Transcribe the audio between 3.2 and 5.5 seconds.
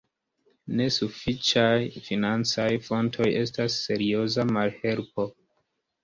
estas serioza malhelpo.